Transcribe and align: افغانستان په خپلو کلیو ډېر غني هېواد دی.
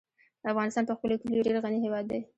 افغانستان 0.51 0.83
په 0.87 0.93
خپلو 0.97 1.15
کلیو 1.21 1.45
ډېر 1.47 1.55
غني 1.63 1.79
هېواد 1.85 2.05
دی. 2.11 2.21